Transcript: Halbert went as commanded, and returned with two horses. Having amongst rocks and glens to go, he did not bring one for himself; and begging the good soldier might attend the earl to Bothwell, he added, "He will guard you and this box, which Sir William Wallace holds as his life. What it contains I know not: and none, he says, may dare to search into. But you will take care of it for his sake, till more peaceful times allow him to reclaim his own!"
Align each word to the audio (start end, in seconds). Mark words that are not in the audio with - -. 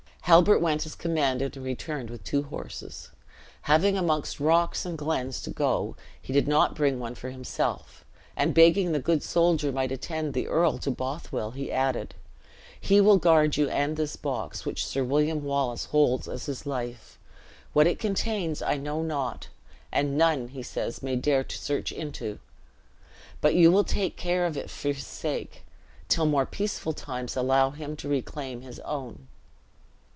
Halbert 0.25 0.61
went 0.61 0.85
as 0.85 0.95
commanded, 0.95 1.57
and 1.57 1.65
returned 1.65 2.09
with 2.09 2.23
two 2.23 2.43
horses. 2.43 3.09
Having 3.63 3.97
amongst 3.97 4.39
rocks 4.39 4.85
and 4.85 4.97
glens 4.97 5.41
to 5.41 5.49
go, 5.49 5.97
he 6.21 6.31
did 6.31 6.47
not 6.47 6.73
bring 6.75 6.99
one 6.99 7.15
for 7.15 7.31
himself; 7.31 8.05
and 8.37 8.53
begging 8.53 8.93
the 8.93 8.99
good 9.01 9.23
soldier 9.23 9.73
might 9.73 9.91
attend 9.91 10.33
the 10.33 10.47
earl 10.47 10.77
to 10.77 10.89
Bothwell, 10.91 11.51
he 11.51 11.69
added, 11.69 12.15
"He 12.79 13.01
will 13.01 13.17
guard 13.17 13.57
you 13.57 13.67
and 13.69 13.97
this 13.97 14.15
box, 14.15 14.63
which 14.65 14.85
Sir 14.85 15.03
William 15.03 15.43
Wallace 15.43 15.85
holds 15.85 16.29
as 16.29 16.45
his 16.45 16.65
life. 16.65 17.19
What 17.73 17.87
it 17.87 17.99
contains 17.99 18.61
I 18.61 18.77
know 18.77 19.01
not: 19.01 19.49
and 19.91 20.17
none, 20.17 20.49
he 20.49 20.63
says, 20.63 21.03
may 21.03 21.17
dare 21.17 21.43
to 21.43 21.57
search 21.57 21.91
into. 21.91 22.39
But 23.41 23.53
you 23.55 23.69
will 23.69 23.83
take 23.83 24.15
care 24.15 24.45
of 24.45 24.55
it 24.55 24.69
for 24.69 24.89
his 24.93 25.05
sake, 25.05 25.65
till 26.07 26.25
more 26.27 26.45
peaceful 26.45 26.93
times 26.93 27.35
allow 27.35 27.71
him 27.71 27.97
to 27.97 28.07
reclaim 28.07 28.61
his 28.61 28.79
own!" 28.81 29.27